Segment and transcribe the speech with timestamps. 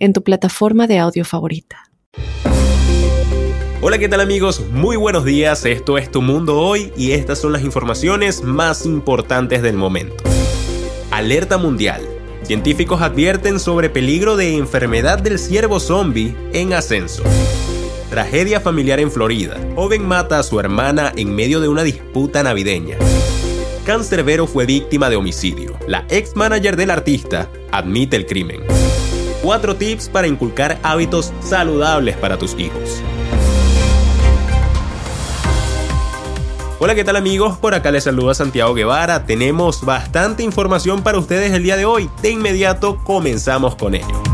[0.00, 1.84] en tu plataforma de audio favorita.
[3.82, 4.60] Hola, ¿qué tal amigos?
[4.72, 9.62] Muy buenos días, esto es Tu Mundo Hoy y estas son las informaciones más importantes
[9.62, 10.24] del momento.
[11.10, 12.02] Alerta mundial.
[12.42, 17.22] Científicos advierten sobre peligro de enfermedad del ciervo zombie en ascenso.
[18.10, 19.56] Tragedia familiar en Florida.
[19.76, 22.96] Joven mata a su hermana en medio de una disputa navideña.
[23.86, 25.78] Cancerbero fue víctima de homicidio.
[25.86, 28.79] La ex manager del artista admite el crimen.
[29.42, 33.02] 4 tips para inculcar hábitos saludables para tus hijos.
[36.78, 37.58] Hola, ¿qué tal amigos?
[37.58, 39.26] Por acá les saluda Santiago Guevara.
[39.26, 42.08] Tenemos bastante información para ustedes el día de hoy.
[42.22, 44.29] De inmediato comenzamos con ello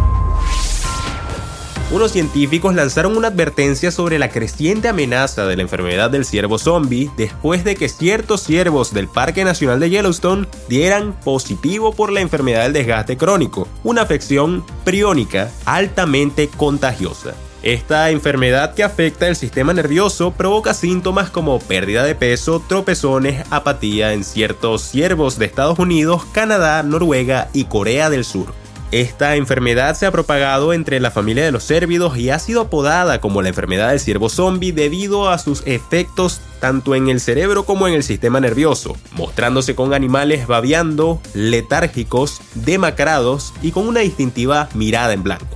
[1.90, 7.10] unos científicos lanzaron una advertencia sobre la creciente amenaza de la enfermedad del ciervo zombie
[7.16, 12.64] después de que ciertos ciervos del Parque Nacional de Yellowstone dieran positivo por la enfermedad
[12.64, 17.34] del desgaste crónico, una afección priónica altamente contagiosa.
[17.62, 24.12] Esta enfermedad que afecta el sistema nervioso provoca síntomas como pérdida de peso, tropezones, apatía
[24.12, 28.65] en ciertos ciervos de Estados Unidos, Canadá, Noruega y Corea del Sur.
[28.96, 33.20] Esta enfermedad se ha propagado entre la familia de los cérvidos y ha sido apodada
[33.20, 37.88] como la enfermedad del ciervo zombie debido a sus efectos tanto en el cerebro como
[37.88, 45.12] en el sistema nervioso, mostrándose con animales babeando, letárgicos, demacrados y con una distintiva mirada
[45.12, 45.55] en blanco.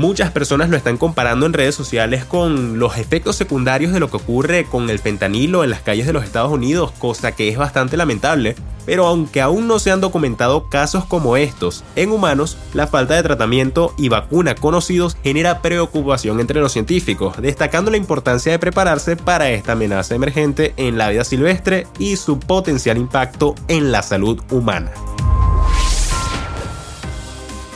[0.00, 4.16] Muchas personas lo están comparando en redes sociales con los efectos secundarios de lo que
[4.16, 7.98] ocurre con el fentanilo en las calles de los Estados Unidos, cosa que es bastante
[7.98, 8.56] lamentable.
[8.86, 13.22] Pero aunque aún no se han documentado casos como estos en humanos, la falta de
[13.22, 19.50] tratamiento y vacuna conocidos genera preocupación entre los científicos, destacando la importancia de prepararse para
[19.50, 24.92] esta amenaza emergente en la vida silvestre y su potencial impacto en la salud humana.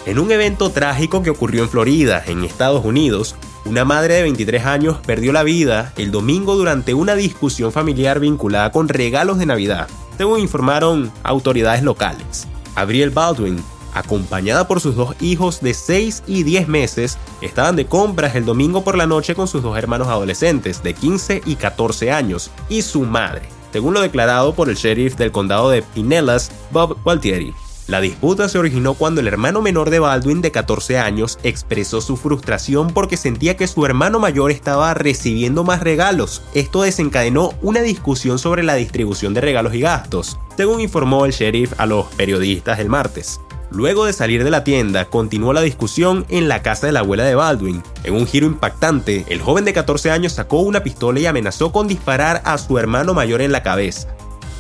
[0.07, 4.67] En un evento trágico que ocurrió en Florida, en Estados Unidos, una madre de 23
[4.67, 9.89] años perdió la vida el domingo durante una discusión familiar vinculada con regalos de Navidad,
[10.19, 12.47] según informaron autoridades locales.
[12.75, 13.65] Abriel Baldwin,
[13.95, 18.85] acompañada por sus dos hijos de 6 y 10 meses, estaban de compras el domingo
[18.85, 23.05] por la noche con sus dos hermanos adolescentes de 15 y 14 años y su
[23.05, 27.55] madre, según lo declarado por el sheriff del condado de Pinellas, Bob Gualtieri.
[27.87, 32.17] La disputa se originó cuando el hermano menor de Baldwin de 14 años expresó su
[32.17, 36.43] frustración porque sentía que su hermano mayor estaba recibiendo más regalos.
[36.55, 41.75] Esto desencadenó una discusión sobre la distribución de regalos y gastos, según informó el sheriff
[41.77, 43.39] a los periodistas el martes.
[43.71, 47.25] Luego de salir de la tienda, continuó la discusión en la casa de la abuela
[47.25, 47.83] de Baldwin.
[48.05, 51.87] En un giro impactante, el joven de 14 años sacó una pistola y amenazó con
[51.87, 54.09] disparar a su hermano mayor en la cabeza.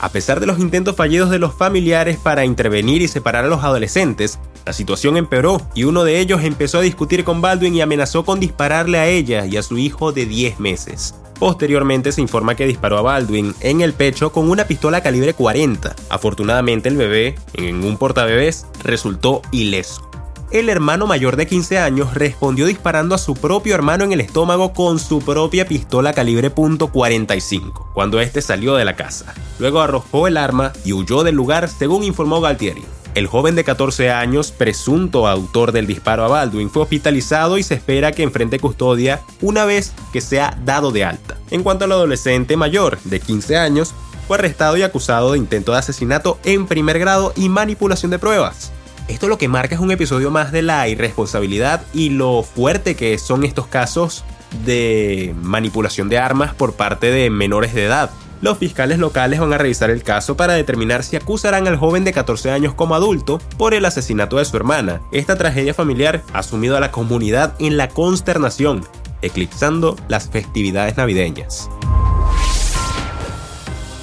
[0.00, 3.64] A pesar de los intentos fallidos de los familiares para intervenir y separar a los
[3.64, 8.24] adolescentes, la situación empeoró y uno de ellos empezó a discutir con Baldwin y amenazó
[8.24, 11.14] con dispararle a ella y a su hijo de 10 meses.
[11.38, 15.94] Posteriormente se informa que disparó a Baldwin en el pecho con una pistola calibre 40.
[16.08, 20.13] Afortunadamente el bebé, en un portabebés, resultó ileso
[20.54, 24.72] el hermano mayor de 15 años respondió disparando a su propio hermano en el estómago
[24.72, 29.34] con su propia pistola calibre .45 cuando este salió de la casa.
[29.58, 32.84] Luego arrojó el arma y huyó del lugar, según informó Galtieri.
[33.16, 37.74] El joven de 14 años, presunto autor del disparo a Baldwin, fue hospitalizado y se
[37.74, 41.36] espera que enfrente custodia una vez que sea dado de alta.
[41.50, 43.92] En cuanto al adolescente mayor, de 15 años,
[44.28, 48.70] fue arrestado y acusado de intento de asesinato en primer grado y manipulación de pruebas.
[49.06, 53.18] Esto lo que marca es un episodio más de la irresponsabilidad y lo fuerte que
[53.18, 54.24] son estos casos
[54.64, 58.10] de manipulación de armas por parte de menores de edad.
[58.40, 62.12] Los fiscales locales van a revisar el caso para determinar si acusarán al joven de
[62.12, 65.02] 14 años como adulto por el asesinato de su hermana.
[65.12, 68.86] Esta tragedia familiar ha sumido a la comunidad en la consternación,
[69.22, 71.68] eclipsando las festividades navideñas.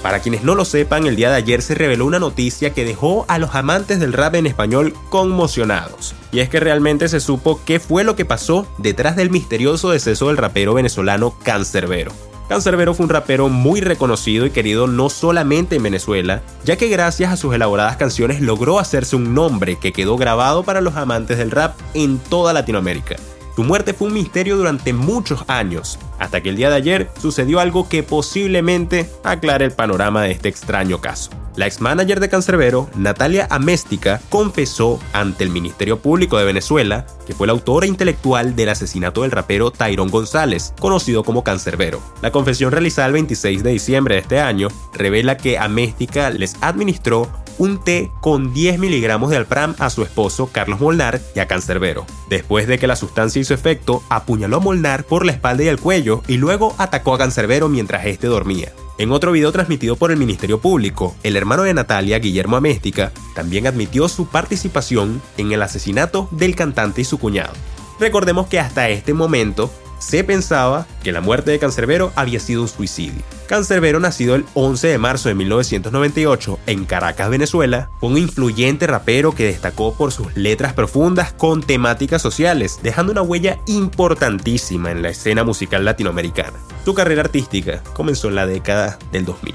[0.01, 3.25] Para quienes no lo sepan, el día de ayer se reveló una noticia que dejó
[3.27, 6.15] a los amantes del rap en español conmocionados.
[6.31, 10.29] Y es que realmente se supo qué fue lo que pasó detrás del misterioso deceso
[10.29, 12.11] del rapero venezolano Cancerbero.
[12.49, 17.31] Cancerbero fue un rapero muy reconocido y querido no solamente en Venezuela, ya que gracias
[17.31, 21.51] a sus elaboradas canciones logró hacerse un nombre que quedó grabado para los amantes del
[21.51, 23.17] rap en toda Latinoamérica.
[23.55, 27.59] Su muerte fue un misterio durante muchos años, hasta que el día de ayer sucedió
[27.59, 31.31] algo que posiblemente aclare el panorama de este extraño caso.
[31.57, 37.45] La ex-manager de Cancerbero, Natalia Améstica, confesó ante el Ministerio Público de Venezuela que fue
[37.45, 42.01] la autora intelectual del asesinato del rapero Tyrone González, conocido como Cancerbero.
[42.21, 47.29] La confesión realizada el 26 de diciembre de este año revela que Améstica les administró
[47.57, 52.05] un té con 10 miligramos de alpram a su esposo Carlos Molnar y a Cancerbero.
[52.29, 55.79] Después de que la sustancia hizo efecto, apuñaló a Molnar por la espalda y el
[55.79, 58.71] cuello y luego atacó a Cancerbero mientras este dormía.
[58.97, 63.65] En otro video transmitido por el Ministerio Público, el hermano de Natalia, Guillermo Améstica, también
[63.65, 67.53] admitió su participación en el asesinato del cantante y su cuñado.
[67.99, 69.71] Recordemos que hasta este momento
[70.01, 73.21] se pensaba que la muerte de Cancerbero había sido un suicidio.
[73.47, 79.33] Cancerbero, nacido el 11 de marzo de 1998 en Caracas, Venezuela, fue un influyente rapero
[79.33, 85.09] que destacó por sus letras profundas con temáticas sociales, dejando una huella importantísima en la
[85.09, 86.57] escena musical latinoamericana.
[86.83, 89.53] Su carrera artística comenzó en la década del 2000.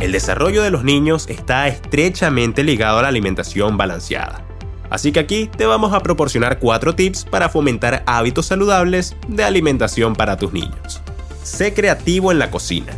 [0.00, 4.44] El desarrollo de los niños está estrechamente ligado a la alimentación balanceada.
[4.92, 10.14] Así que aquí te vamos a proporcionar cuatro tips para fomentar hábitos saludables de alimentación
[10.14, 11.00] para tus niños.
[11.42, 12.92] Sé creativo en la cocina.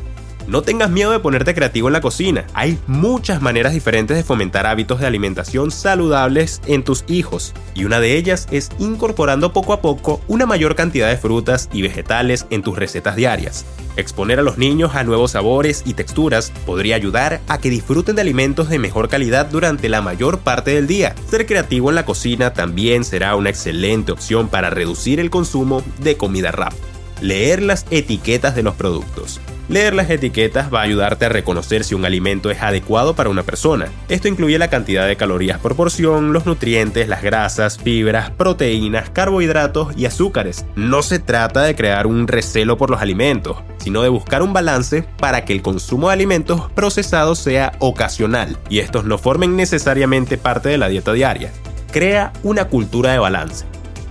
[0.46, 2.46] No tengas miedo de ponerte creativo en la cocina.
[2.52, 7.54] Hay muchas maneras diferentes de fomentar hábitos de alimentación saludables en tus hijos.
[7.74, 11.80] Y una de ellas es incorporando poco a poco una mayor cantidad de frutas y
[11.80, 13.64] vegetales en tus recetas diarias.
[13.96, 18.22] Exponer a los niños a nuevos sabores y texturas podría ayudar a que disfruten de
[18.22, 21.14] alimentos de mejor calidad durante la mayor parte del día.
[21.30, 26.16] Ser creativo en la cocina también será una excelente opción para reducir el consumo de
[26.16, 26.82] comida rápida.
[27.20, 29.40] Leer las etiquetas de los productos.
[29.68, 33.42] Leer las etiquetas va a ayudarte a reconocer si un alimento es adecuado para una
[33.42, 33.88] persona.
[34.10, 39.96] Esto incluye la cantidad de calorías por porción, los nutrientes, las grasas, fibras, proteínas, carbohidratos
[39.96, 40.66] y azúcares.
[40.76, 45.02] No se trata de crear un recelo por los alimentos, sino de buscar un balance
[45.18, 50.68] para que el consumo de alimentos procesados sea ocasional y estos no formen necesariamente parte
[50.68, 51.50] de la dieta diaria.
[51.90, 53.64] Crea una cultura de balance.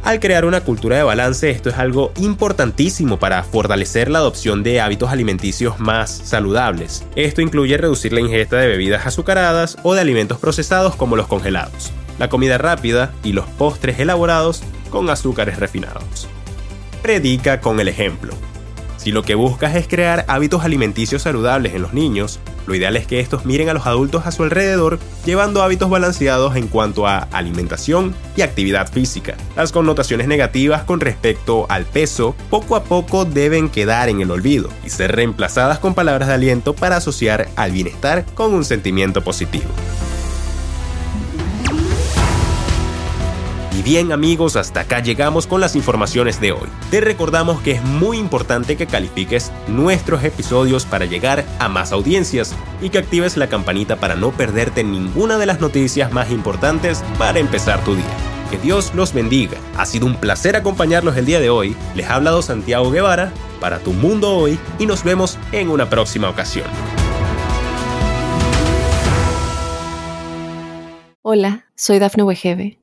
[0.04, 4.82] Al crear una cultura de balance, esto es algo importantísimo para fortalecer la adopción de
[4.82, 7.06] hábitos alimenticios más saludables.
[7.16, 11.94] Esto incluye reducir la ingesta de bebidas azucaradas o de alimentos procesados como los congelados,
[12.20, 16.28] la comida rápida y los postres elaborados con azúcares refinados.
[17.02, 18.34] Predica con el ejemplo.
[19.04, 23.06] Si lo que buscas es crear hábitos alimenticios saludables en los niños, lo ideal es
[23.06, 27.18] que estos miren a los adultos a su alrededor llevando hábitos balanceados en cuanto a
[27.34, 29.36] alimentación y actividad física.
[29.58, 34.70] Las connotaciones negativas con respecto al peso poco a poco deben quedar en el olvido
[34.86, 39.66] y ser reemplazadas con palabras de aliento para asociar al bienestar con un sentimiento positivo.
[43.84, 46.70] Bien amigos, hasta acá llegamos con las informaciones de hoy.
[46.90, 52.56] Te recordamos que es muy importante que califiques nuestros episodios para llegar a más audiencias
[52.82, 57.40] y que actives la campanita para no perderte ninguna de las noticias más importantes para
[57.40, 58.06] empezar tu día.
[58.50, 59.58] Que Dios los bendiga.
[59.78, 61.76] Ha sido un placer acompañarlos el día de hoy.
[61.96, 66.30] Les ha hablado Santiago Guevara para Tu Mundo Hoy y nos vemos en una próxima
[66.30, 66.68] ocasión.
[71.24, 72.83] Hola, soy Dafne Wegebe